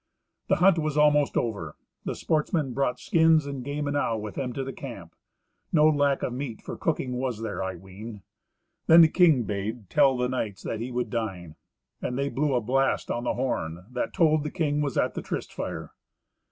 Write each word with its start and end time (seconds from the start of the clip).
The 0.47 0.55
hunt 0.55 0.79
was 0.79 0.97
almost 0.97 1.37
over. 1.37 1.75
The 2.05 2.15
sportsmen 2.15 2.73
brought 2.73 2.97
skins 2.99 3.45
and 3.45 3.63
game 3.63 3.87
enow 3.87 4.17
with 4.17 4.33
them 4.33 4.51
to 4.53 4.63
the 4.63 4.73
camp. 4.73 5.13
No 5.71 5.85
lack 5.87 6.23
of 6.23 6.33
meat 6.33 6.59
for 6.63 6.75
cooking 6.75 7.17
was 7.19 7.43
there, 7.43 7.61
I 7.61 7.75
ween. 7.75 8.23
Then 8.87 9.01
the 9.01 9.07
king 9.07 9.43
bade 9.43 9.91
tell 9.91 10.17
the 10.17 10.27
knights 10.27 10.63
that 10.63 10.79
he 10.79 10.89
would 10.91 11.11
dine. 11.11 11.55
And 12.01 12.17
they 12.17 12.29
blew 12.29 12.55
a 12.55 12.61
blast 12.61 13.11
on 13.11 13.27
a 13.27 13.35
horn, 13.35 13.85
that 13.91 14.11
told 14.11 14.41
the 14.43 14.49
king 14.49 14.81
was 14.81 14.97
at 14.97 15.13
the 15.13 15.21
tryst 15.21 15.53
fire. 15.53 15.91